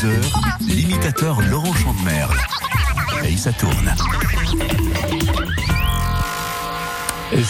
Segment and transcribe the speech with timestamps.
[0.00, 2.38] 12h, l'imitateur Laurent Chandemerle.
[3.22, 3.94] Et ça tourne.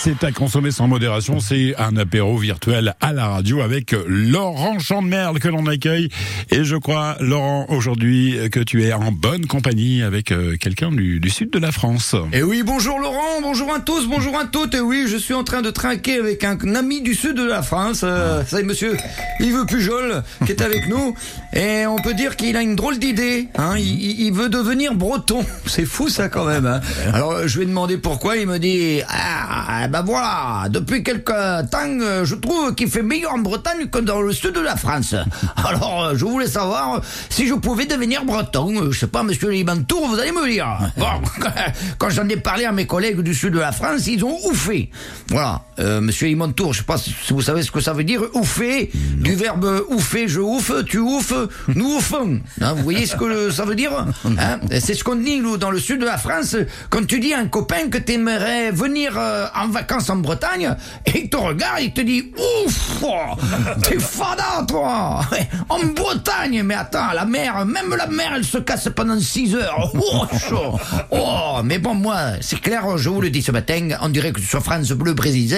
[0.03, 5.38] C'est à consommer sans modération, c'est un apéro virtuel à la radio avec Laurent Chandemerle
[5.38, 6.09] que l'on accueille.
[6.50, 11.18] Et je crois, Laurent, aujourd'hui que tu es en bonne compagnie avec euh, quelqu'un du,
[11.18, 12.14] du sud de la France.
[12.32, 14.75] Et oui, bonjour Laurent, bonjour à tous, bonjour à toutes.
[14.75, 17.62] Et oui, je suis en train de trinquer avec un ami du sud de la
[17.62, 18.03] France.
[18.04, 18.96] Euh, c'est monsieur
[19.40, 21.14] Yves Pujol qui est avec nous.
[21.54, 23.49] Et on peut dire qu'il a une drôle d'idée.
[23.57, 23.75] Hein.
[23.79, 25.44] Il, il- il veut devenir breton.
[25.67, 26.67] C'est fou ça quand même.
[26.67, 26.81] hein.
[27.12, 28.36] Alors je lui ai demandé pourquoi.
[28.36, 33.34] Il me dit Ah, ben voilà, depuis quelque temps, euh, je trouve qu'il fait meilleur
[33.34, 35.14] en Bretagne que dans le sud de la France.
[35.56, 38.74] Alors euh, je voulais savoir si je pouvais devenir breton.
[38.83, 40.66] Euh, Je sais pas, monsieur Libantour, vous allez me dire.
[40.96, 41.06] Bon,
[41.98, 44.91] quand j'en ai parlé à mes collègues du sud de la France, ils ont ouffé.
[45.28, 48.22] Voilà, euh, monsieur Libantour, je sais pas si vous savez ce que ça veut dire,
[48.34, 51.32] ouffer, du verbe ouffer, je ouffe, tu ouffes,
[51.68, 52.41] nous ouffons.
[52.60, 53.92] Hein, vous voyez ce que ça veut dire
[54.27, 54.60] hein?
[54.80, 56.56] C'est ce qu'on dit, nous, dans le sud de la France,
[56.90, 60.75] quand tu dis à un copain que t'aimerais venir euh, en vacances en Bretagne,
[61.06, 62.33] et il te regarde, il te dit,
[62.64, 63.03] ouf,
[63.83, 65.20] t'es fada, toi
[65.69, 69.91] En Bretagne, mais attends, la mer, même la mer, elle se casse pendant 6 heures.
[70.12, 70.78] Oh, chaud.
[71.11, 74.41] Oh, mais bon, moi, c'est clair, je vous le dis ce matin, on dirait que
[74.41, 75.56] sois France Bleu Brésil.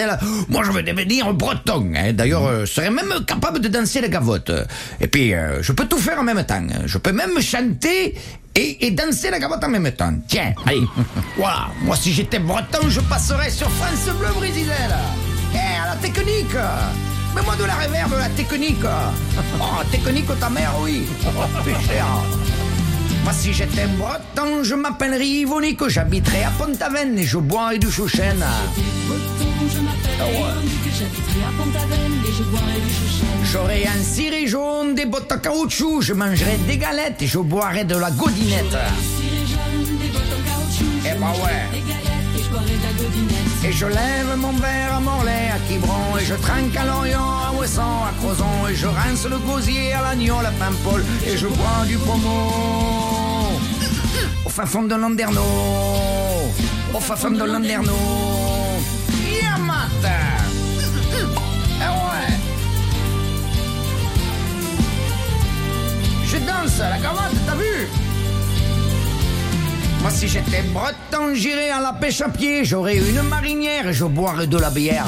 [0.48, 1.90] Moi, je veux devenir breton.
[1.96, 2.12] hein.
[2.12, 4.50] D'ailleurs, euh, je serais même capable de danser la gavotte.
[5.00, 6.66] Et puis, euh, je peux tout faire en même temps.
[6.86, 8.14] Je peux même chanter
[8.54, 10.12] et, et danser la gavotte en même temps.
[10.28, 10.82] Tiens, allez.
[11.36, 11.68] voilà.
[11.82, 14.70] Moi, si j'étais breton, je passerais sur France Bleu Brésil.
[15.54, 16.54] Eh, à la technique
[17.34, 18.84] Mets-moi de la réverb, la technique
[19.60, 22.06] Oh, technique ta mère, oui Oh, cher
[23.24, 28.44] moi, si j'étais breton, je m'appellerais Yvonique, j'habiterais à Pont-Aven et je boirais du chouchen.
[33.52, 37.84] J'aurais un ciré jaune, des bottes à caoutchouc, je mangerais des galettes et je boirais
[37.84, 38.78] de la godinette.
[41.04, 41.82] Eh ben ouais.
[43.68, 47.52] Et je lève mon verre à Morlaix, à Quiberon, et je trinque à Lorient, à
[47.58, 51.84] Ouessant, à Crozon, et je rince le gosier à l'agneau, à Paimpol, et je bois
[51.86, 53.58] du pommeau.
[54.46, 55.42] Au fin fond de Landerneau,
[56.94, 58.31] au fin fond de Landerneau.
[66.64, 67.88] Je la gavotte, t'as vu?
[70.00, 72.64] Moi, si j'étais breton, j'irais à la pêche à pied.
[72.64, 75.04] J'aurais une marinière et je boirais de la bière.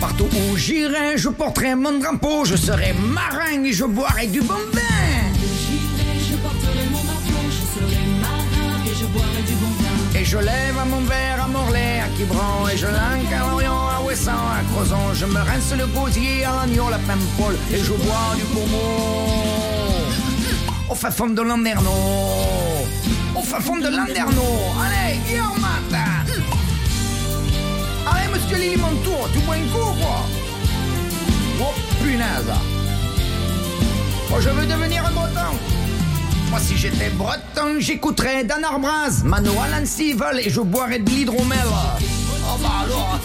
[0.00, 2.44] Partout où j'irais, je porterais mon drapeau.
[2.44, 4.80] Je serais marin et je boirais du bon vin.
[10.18, 13.85] Et je lève à mon verre à Morlaix, à Quiberon, et je lanque à Lorient,
[14.16, 15.12] Ouessant, à Crozon.
[15.12, 19.26] Je me rince le gosier à l'agneau, la Paimpol, et je bois du pommeau.
[20.88, 21.90] Au fin fond de Landerneau,
[23.34, 24.56] au fin fond de Landerneau.
[24.80, 26.10] Allez, au matin.
[28.10, 30.24] Allez, monsieur Lily Montour, tu bois un coup, quoi
[31.60, 32.54] Oh, punaise.
[34.30, 35.58] Moi, je veux devenir un breton.
[36.48, 41.58] Moi, si j'étais breton, j'écouterais Dan Arbraz, Mano Alan Stivell et je boirais de l'hydromel.
[42.48, 43.18] Oh, bah alors.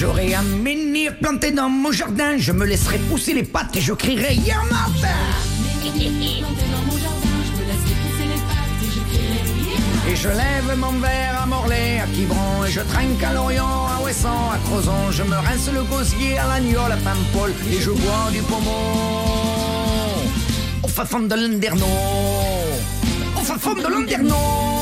[0.00, 3.92] J'aurais un menhir planté dans mon jardin, je me laisserais pousser les pattes et je
[3.92, 5.08] crierais Hier Martin
[10.08, 14.02] Et je lève mon verre à Morlaix, à Quiberon, et je trinque à Lorient, à
[14.02, 15.10] Ouessant, à Crozon.
[15.10, 18.70] Je me rince le gosier à l'agneau, à Paimpol, et je bois du pommeau.
[20.82, 21.84] Au fin de Landerneau,
[23.36, 24.79] au de Landerneau,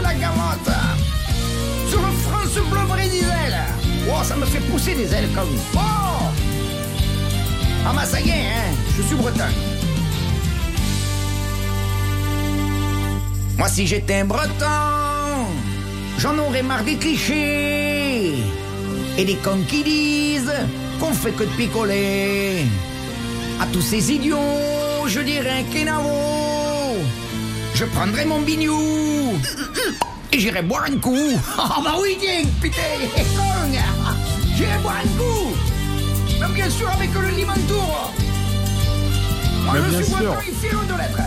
[0.00, 0.70] la gavotte.
[1.88, 3.26] Sur le France Bleu Brésil.
[4.08, 5.48] Oh, ça me fait pousser des ailes comme...
[5.74, 6.14] Oh
[7.86, 9.44] ah bah ça y est, hein, je suis breton.
[13.58, 14.64] Moi si j'étais un breton,
[16.16, 18.36] j'en aurais marre des clichés
[19.18, 20.54] et des cons qui disent
[20.98, 22.64] qu'on fait que de picoler.
[23.60, 26.96] À tous ces idiots, je dirais qu'énavo.
[27.74, 29.13] Je prendrais mon bignou
[30.32, 31.16] et j'irai boire un coup.
[31.58, 32.80] Ah bah oui, tiens, putain.
[34.56, 35.54] J'irai boire un coup.
[36.40, 38.12] Mais bien sûr avec le Limantour.
[39.64, 40.72] Moi Mais je bien suis sûr.
[40.72, 41.18] loin de l'être.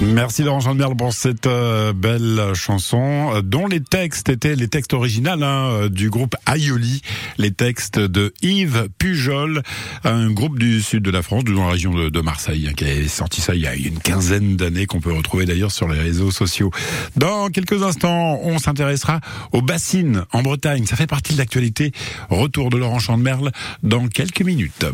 [0.00, 4.94] Merci Laurent Jean-Merle pour cette euh, belle chanson euh, dont les textes étaient les textes
[4.94, 7.02] originaux hein, euh, du groupe Aioli,
[7.36, 9.62] les textes de Yves Pujol,
[10.04, 13.08] un groupe du sud de la France, dans la région de, Marseille, hein, qui a
[13.08, 16.30] sorti ça il y a une quinzaine d'années, qu'on peut retrouver d'ailleurs sur les réseaux
[16.30, 16.70] sociaux.
[17.16, 19.18] Dans quelques instants, on s'intéressera
[19.50, 20.86] aux bassines en Bretagne.
[20.86, 21.90] Ça fait partie de l'actualité.
[22.30, 23.50] Retour de Laurent Chandemerle
[23.82, 24.86] dans quelques minutes.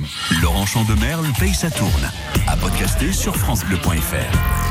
[0.43, 2.11] Laurent Chandemerle paye sa tourne.
[2.47, 4.64] À podcaster sur FranceBleu.fr.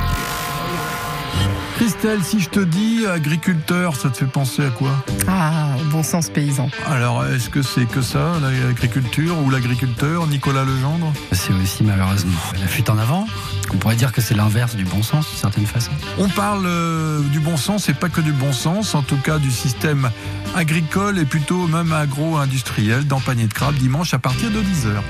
[1.76, 4.92] Christelle, si je te dis agriculteur, ça te fait penser à quoi?
[5.28, 6.70] Ah, au bon sens paysan.
[6.88, 11.12] Alors, est-ce que c'est que ça, l'agriculture ou l'agriculteur, Nicolas Legendre?
[11.32, 13.28] C'est aussi malheureusement la fuite en avant.
[13.74, 15.92] On pourrait dire que c'est l'inverse du bon sens, d'une certaine façon.
[16.20, 19.40] On parle euh, du bon sens et pas que du bon sens, en tout cas
[19.40, 20.10] du système
[20.56, 25.02] agricole et plutôt même agro-industriel dans Panier de Crabe dimanche à partir de 10h.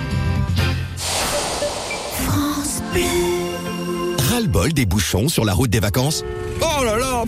[2.25, 2.81] France
[4.43, 6.25] Ras-le-bol des bouchons sur la route des vacances
[6.59, 7.23] Oh là là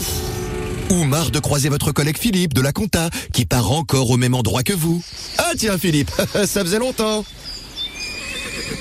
[0.89, 4.33] Ou marre de croiser votre collègue Philippe de la Compta qui part encore au même
[4.33, 5.01] endroit que vous
[5.38, 6.12] Ah tiens Philippe,
[6.45, 7.23] ça faisait longtemps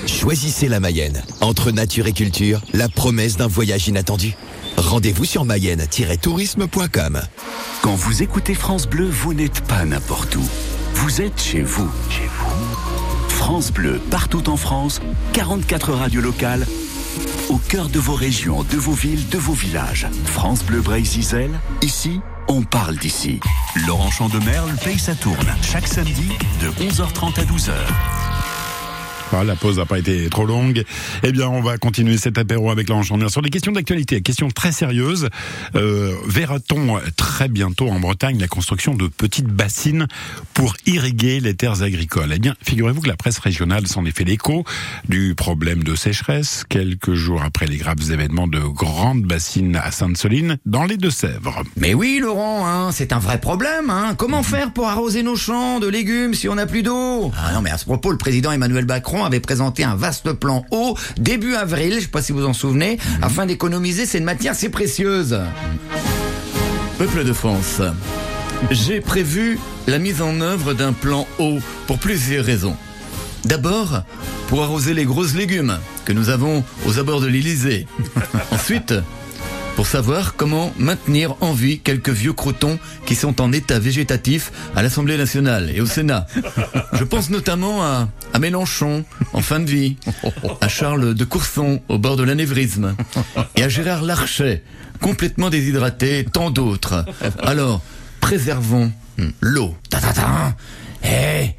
[0.05, 1.23] Choisissez la Mayenne.
[1.39, 4.35] Entre nature et culture, la promesse d'un voyage inattendu.
[4.75, 7.21] Rendez-vous sur mayenne-tourisme.com.
[7.81, 10.43] Quand vous écoutez France Bleu, vous n'êtes pas n'importe où.
[10.95, 11.89] Vous êtes chez vous.
[12.09, 13.29] Chez vous.
[13.29, 14.99] France Bleu, partout en France,
[15.33, 16.65] 44 radios locales,
[17.49, 20.07] au cœur de vos régions, de vos villes, de vos villages.
[20.25, 21.51] France Bleu Brésil,
[21.81, 23.39] ici, on parle d'ici.
[23.87, 26.29] Laurent Chandemerle paye sa tourne chaque samedi
[26.61, 28.34] de 11h30 à 12h.
[29.37, 30.85] Ah, la pause n'a pas été trop longue.
[31.23, 34.71] Eh bien, on va continuer cet apéro avec l'enchanteur sur les questions d'actualité, questions très
[34.71, 35.27] sérieuses.
[35.75, 40.07] Euh, Verra-t-on très bientôt en Bretagne la construction de petites bassines
[40.53, 42.31] pour irriguer les terres agricoles?
[42.33, 44.63] Eh bien, figurez-vous que la presse régionale s'en est fait l'écho
[45.09, 50.59] du problème de sécheresse quelques jours après les graves événements de grandes bassines à Sainte-Soline
[50.65, 51.63] dans les Deux-Sèvres.
[51.75, 53.89] Mais oui, Laurent, hein, c'est un vrai problème.
[53.89, 54.15] Hein.
[54.17, 57.33] Comment faire pour arroser nos champs de légumes si on n'a plus d'eau?
[57.37, 60.65] Ah non, mais à ce propos, le président Emmanuel Macron avait présenté un vaste plan
[60.71, 64.55] eau début avril, je ne sais pas si vous en souvenez, afin d'économiser cette matière
[64.55, 65.39] si précieuse.
[66.97, 67.81] Peuple de France,
[68.71, 71.57] j'ai prévu la mise en œuvre d'un plan eau
[71.87, 72.75] pour plusieurs raisons.
[73.43, 74.01] D'abord,
[74.47, 77.87] pour arroser les grosses légumes que nous avons aux abords de l'Élysée.
[78.51, 78.93] Ensuite,
[79.75, 84.81] pour savoir comment maintenir en vie quelques vieux croutons qui sont en état végétatif à
[84.81, 86.27] l'Assemblée nationale et au Sénat.
[86.93, 89.97] Je pense notamment à, à Mélenchon, en fin de vie,
[90.61, 92.95] à Charles de Courson, au bord de l'anévrisme,
[93.55, 94.63] et à Gérard Larchet,
[95.01, 97.05] complètement déshydraté, et tant d'autres.
[97.43, 97.81] Alors,
[98.21, 98.91] préservons
[99.41, 99.75] l'eau.
[99.89, 100.55] Ta, ta.
[101.03, 101.49] Eh,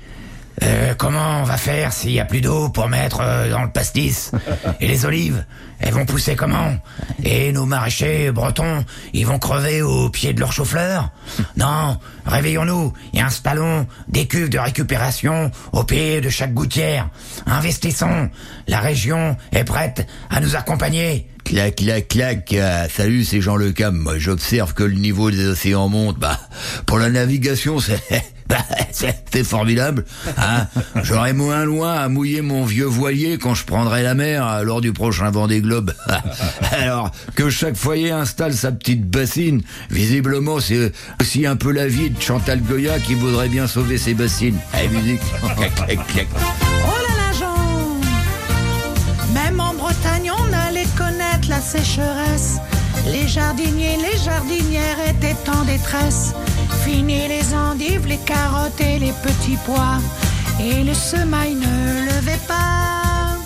[0.62, 3.70] euh, comment on va faire s'il y a plus d'eau pour mettre euh, dans le
[3.70, 4.32] pastis?
[4.80, 5.44] Et les olives,
[5.78, 6.76] elles vont pousser comment?
[7.22, 11.10] Et nos maraîchers bretons, ils vont crever au pied de leur chauffleur?
[11.56, 17.08] Non, réveillons-nous et installons des cuves de récupération au pied de chaque gouttière.
[17.46, 18.30] Investissons.
[18.66, 21.28] La région est prête à nous accompagner.
[21.46, 22.52] Clac, clac, clac.
[22.54, 23.96] euh, salut, c'est Jean Le Cam.
[23.96, 26.18] Moi, j'observe que le niveau des océans monte.
[26.18, 26.40] Bah,
[26.86, 28.02] pour la navigation, c'est,
[28.48, 28.56] bah,
[28.90, 30.04] c'est formidable.
[30.38, 30.66] Hein
[31.04, 34.80] J'aurai moins loin à mouiller mon vieux voilier quand je prendrai la mer euh, lors
[34.80, 35.92] du prochain Vendée Globe.
[36.72, 40.90] Alors que chaque foyer installe sa petite bassine, visiblement, c'est
[41.20, 44.58] aussi un peu la vie de Chantal Goya qui voudrait bien sauver ses bassines.
[44.90, 45.22] Musique.
[53.06, 56.32] Les jardiniers, les jardinières étaient en détresse.
[56.84, 59.98] Fini les endives, les carottes et les petits pois.
[60.60, 63.36] Et le semail ne levait pas.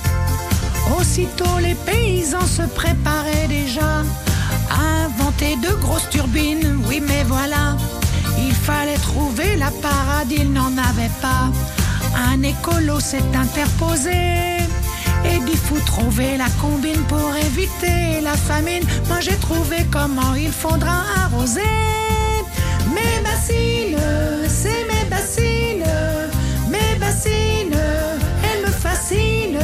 [0.99, 4.02] Aussitôt, les paysans se préparaient déjà
[5.04, 6.78] inventer de grosses turbines.
[6.88, 7.76] Oui, mais voilà,
[8.38, 11.50] il fallait trouver la parade, il n'en avait pas.
[12.30, 14.60] Un écolo s'est interposé
[15.24, 18.84] et dit faut trouver la combine pour éviter la famine.
[19.08, 21.74] Moi j'ai trouvé comment il faudra arroser.
[22.94, 23.98] Mes bassines,
[24.48, 25.90] c'est mes bassines,
[26.68, 27.80] mes bassines,
[28.46, 29.58] elles me fascinent.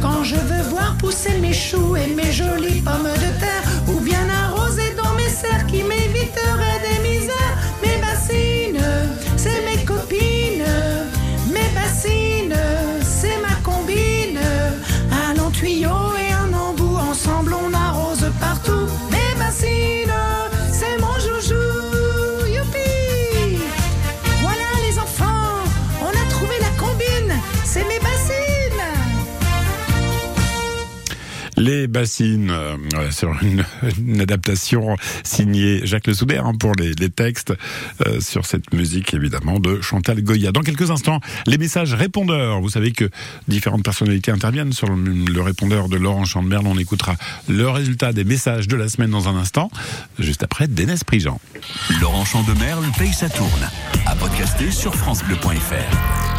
[0.00, 3.19] Quand je veux voir pousser mes choux et mes jolies pommes
[31.90, 37.52] bassines euh, sur une, adaptation signée Jacques Le Souder hein, pour les, textes
[38.06, 40.52] euh, sur cette musique évidemment de Chantal Goya.
[40.52, 42.60] Dans quelques instants, les messages répondeurs.
[42.60, 43.10] Vous savez que
[43.48, 46.66] différentes personnalités interviennent sur le, répondeur de Laurent Chandemerle.
[46.66, 47.16] On écoutera
[47.48, 49.70] le résultat des messages de la semaine dans un instant,
[50.18, 51.40] juste après Dénès Prigent.
[52.00, 53.68] Laurent Chandemerle paye sa tourne.
[54.06, 56.29] À podcaster sur FranceBleu.fr.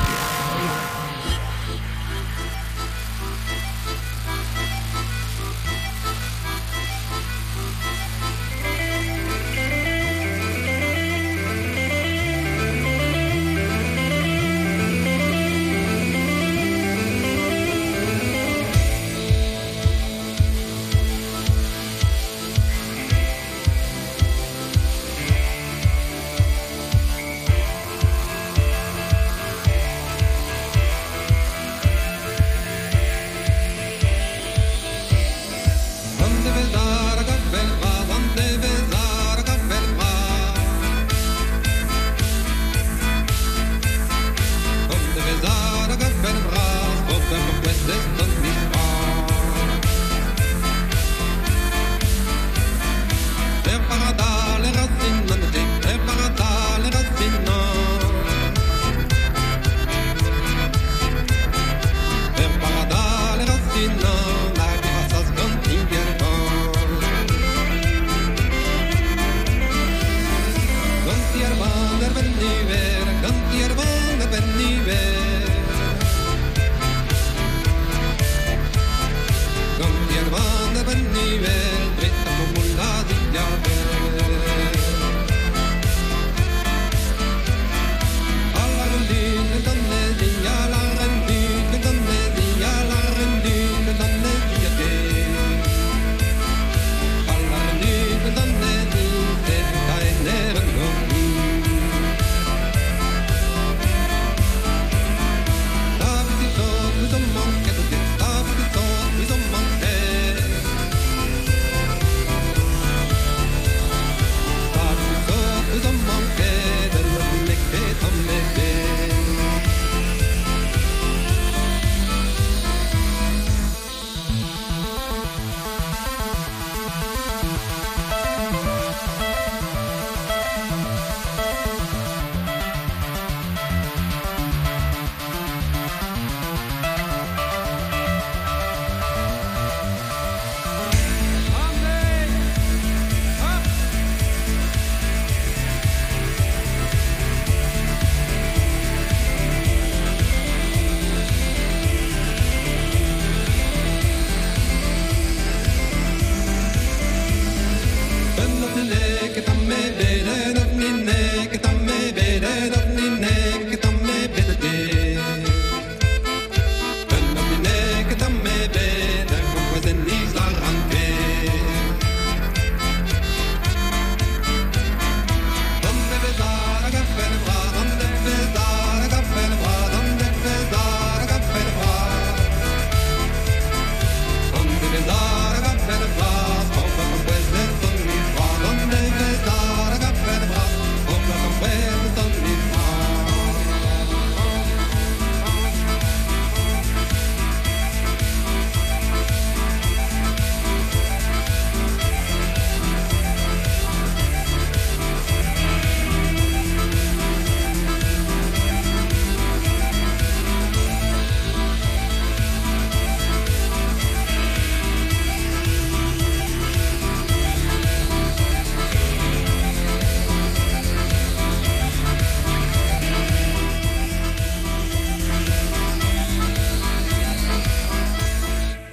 [160.31, 161.40] man of Nineveh.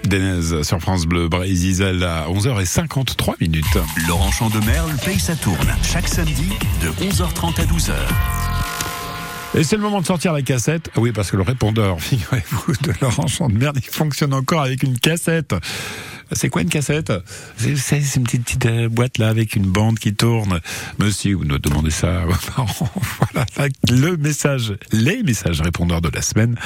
[0.09, 3.67] Denez sur France Bleu, Brésil à 11h53 minutes.
[4.09, 6.49] Laurent Chandemerle paye sa tourne chaque samedi
[6.83, 7.93] de 11h30 à 12h.
[9.55, 10.91] Et c'est le moment de sortir la cassette.
[10.97, 15.55] Oui, parce que le répondeur, figurez-vous, de Laurent Chandemerle, il fonctionne encore avec une cassette.
[16.32, 17.12] C'est quoi une cassette
[17.56, 20.61] C'est une petite, euh, boîte là avec une bande qui tourne.
[20.99, 22.25] Monsieur, vous nous demandez ça.
[23.32, 23.47] Voilà
[23.90, 26.56] le message, les messages répondeurs de la semaine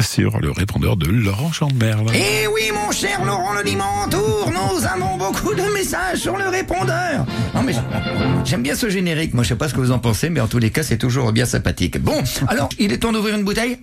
[0.00, 2.06] sur le répondeur de Laurent Chandemerle.
[2.14, 7.26] Eh oui, mon cher Laurent le Dimantour, nous avons beaucoup de messages sur le répondeur.
[7.54, 7.74] Non mais
[8.44, 9.34] j'aime bien ce générique.
[9.34, 10.98] Moi, je sais pas ce que vous en pensez, mais en tous les cas, c'est
[10.98, 12.00] toujours bien sympathique.
[12.00, 13.78] Bon, alors, il est temps d'ouvrir une bouteille?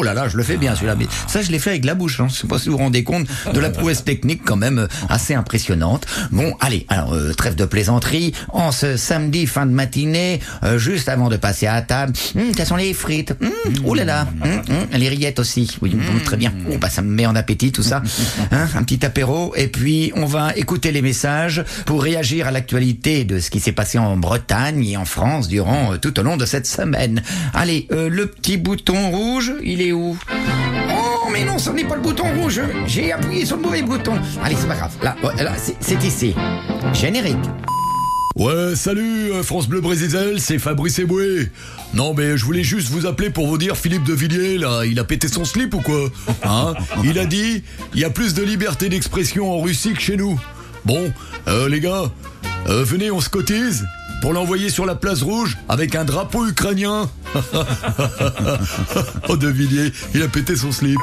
[0.00, 0.94] Oh là là, je le fais bien celui-là.
[0.94, 2.20] Mais ça, je l'ai fait avec la bouche.
[2.20, 2.28] Hein.
[2.30, 4.86] Je sais pas si vous vous rendez compte de la prouesse technique quand même euh,
[5.08, 6.06] assez impressionnante.
[6.30, 8.32] Bon, allez, alors euh, trêve de plaisanterie.
[8.52, 12.66] En ce samedi fin de matinée, euh, juste avant de passer à table, hum, quelles
[12.66, 13.34] sont les frites?
[13.42, 13.50] Hum,
[13.84, 14.62] Oh là là, hum,
[14.92, 15.76] les rillettes aussi.
[15.82, 16.52] Oui, bon, très bien.
[16.70, 18.02] Oh, bah, ça me met en appétit tout ça.
[18.50, 23.24] Hein, un petit apéro et puis on va écouter les messages pour réagir à l'actualité
[23.24, 26.36] de ce qui s'est passé en Bretagne et en France durant euh, tout au long
[26.36, 27.22] de cette semaine.
[27.52, 30.16] Allez, euh, le petit bouton rouge, il est où?
[30.90, 32.60] Oh mais non, ce n'est pas le bouton rouge.
[32.86, 34.14] J'ai appuyé sur le mauvais bouton.
[34.42, 34.92] Allez, c'est pas grave.
[35.02, 36.34] Là, là, c'est- c'est ici.
[36.92, 37.36] Générique.
[38.36, 41.50] Ouais, salut euh, France Bleu Brésil, c'est Fabrice Eboué.
[41.92, 44.98] Non mais je voulais juste vous appeler pour vous dire Philippe de Villiers là, il
[45.00, 46.08] a pété son slip ou quoi?
[46.44, 46.74] Hein?
[47.02, 47.64] Il a dit
[47.94, 50.38] il y a plus de liberté d'expression en Russie que chez nous.
[50.84, 51.12] Bon,
[51.48, 52.12] euh, les gars,
[52.68, 53.84] euh, venez on se cotise
[54.20, 57.08] pour l'envoyer sur la place rouge avec un drapeau ukrainien.
[59.28, 60.98] oh de Villiers, il a pété son slip.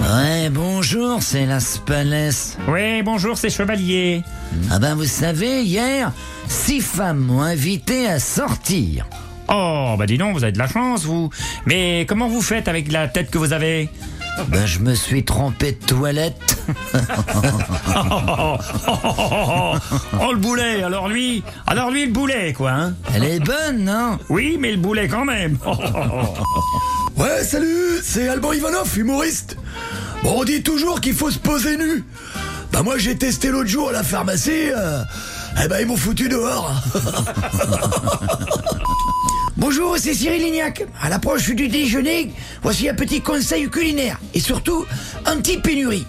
[0.00, 2.56] Ouais, bonjour, c'est la Spalès.
[2.68, 4.22] Oui, bonjour, c'est Chevalier.
[4.70, 6.12] Ah ben vous savez, hier,
[6.48, 9.06] six femmes m'ont invité à sortir.
[9.48, 11.30] Oh, bah dis donc, vous avez de la chance, vous.
[11.66, 13.88] Mais comment vous faites avec la tête que vous avez?
[14.48, 16.56] Ben je me suis trompé de toilette.
[16.94, 16.98] oh,
[17.34, 17.42] oh,
[17.96, 18.56] oh,
[19.04, 19.74] oh, oh,
[20.22, 24.18] oh, le boulet, alors lui Alors lui, le boulet, quoi, hein Elle est bonne, non?
[24.28, 25.58] Oui, mais le boulet quand même.
[27.16, 29.56] Ouais, salut, c'est Alban Ivanov, humoriste.
[30.22, 32.04] Bon, on dit toujours qu'il faut se poser nu.
[32.70, 34.70] Bah moi j'ai testé l'autre jour à la pharmacie.
[34.72, 35.02] euh,
[35.64, 36.72] eh ben ils m'ont foutu dehors.
[39.58, 40.84] Bonjour, c'est Cyril Lignac.
[41.02, 42.30] À l'approche du déjeuner,
[42.62, 44.86] voici un petit conseil culinaire et surtout
[45.26, 46.06] anti-pénurie.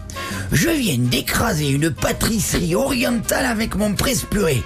[0.52, 4.62] Je viens d'écraser une pâtisserie orientale avec mon presse-purée.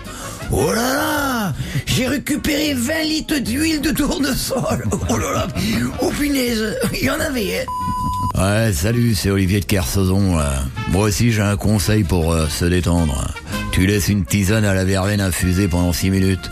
[0.52, 1.54] Oh là là
[1.86, 4.84] J'ai récupéré 20 litres d'huile de tournesol.
[5.10, 5.48] Oh là là
[6.02, 7.66] Oh punaise Il y en avait, hein.
[8.36, 10.38] Ouais, salut, c'est Olivier de Kersauzon.
[10.90, 13.34] Moi aussi j'ai un conseil pour euh, se détendre.
[13.72, 16.52] Tu laisses une tisane à la verveine infuser pendant 6 minutes.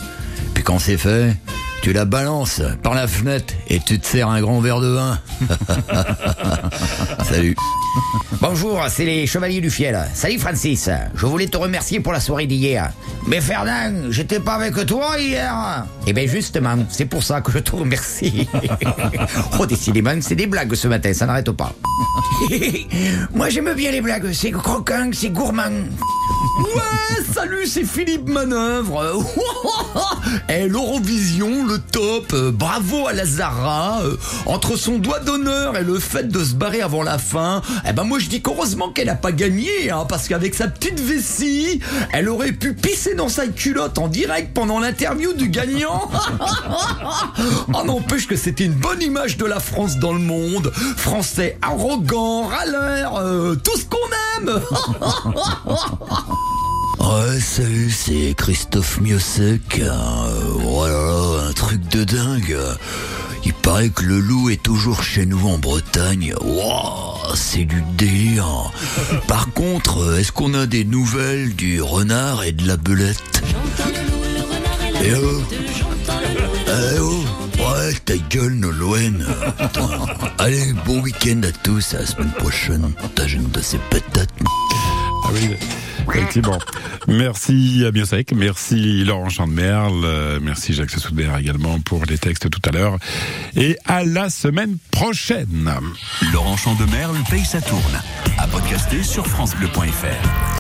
[0.54, 1.36] Puis quand c'est fait,
[1.82, 5.20] tu la balances par la fenêtre et tu te sers un grand verre de vin.
[7.24, 7.56] Salut.
[8.40, 10.00] Bonjour, c'est les Chevaliers du Fiel.
[10.14, 12.92] Salut Francis, je voulais te remercier pour la soirée d'hier.
[13.28, 15.86] Mais Fernand, j'étais pas avec toi hier.
[16.06, 18.48] Eh bien justement, c'est pour ça que je te remercie.
[19.60, 21.74] oh décidément, c'est des blagues ce matin, ça n'arrête pas.
[23.34, 25.72] Moi j'aime bien les blagues, c'est croquant, c'est gourmand.
[26.60, 29.24] Ouais, salut, c'est Philippe Manœuvre.
[30.50, 32.34] Eh, l'Eurovision, le top.
[32.34, 34.02] euh, bravo à Lazara.
[34.04, 37.94] euh, entre son doigt d'honneur et le fait de se barrer avant la fin, eh
[37.94, 41.80] ben moi je dis qu'heureusement qu'elle a pas gagné, hein, parce qu'avec sa petite vessie,
[42.12, 46.10] elle aurait pu pisser dans sa culotte en direct pendant l'interview du gagnant.
[47.74, 50.72] oh n'empêche que c'était une bonne image de la France dans le monde.
[50.98, 53.98] Français arrogant, râleur, euh, tout ce qu'on
[54.38, 54.62] aime.
[57.02, 59.80] Ouais, salut, c'est Christophe Miosek.
[59.84, 62.58] hein, euh, oh là là, un truc de dingue.
[63.44, 66.34] Il paraît que le loup est toujours chez nous en Bretagne.
[67.34, 68.72] C'est du délire.
[69.28, 73.42] Par contre, est-ce qu'on a des nouvelles du renard et de la belette
[75.04, 75.42] Eh oh
[76.68, 77.24] Eh oh
[77.58, 79.26] Ouais, ta gueule, Nolwenn.
[80.38, 82.92] Allez, bon week-end à tous, à la semaine prochaine.
[83.16, 84.30] Ta jeune de ces patates.
[86.14, 86.60] Effectivement.
[87.08, 92.72] Merci à Biosec, merci Laurent Chandemerle, merci Jacques Soudbert également pour les textes tout à
[92.72, 92.98] l'heure.
[93.56, 95.72] Et à la semaine prochaine.
[96.34, 98.02] Laurent Chandemerle paye sa tourne.
[98.38, 100.42] À podcaster sur FranceBleu.fr.